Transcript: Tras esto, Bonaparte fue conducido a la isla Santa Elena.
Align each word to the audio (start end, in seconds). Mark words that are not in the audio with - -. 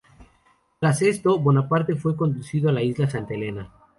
Tras 0.79 1.03
esto, 1.03 1.37
Bonaparte 1.37 1.95
fue 1.95 2.15
conducido 2.15 2.69
a 2.69 2.73
la 2.73 2.81
isla 2.81 3.07
Santa 3.07 3.35
Elena. 3.35 3.71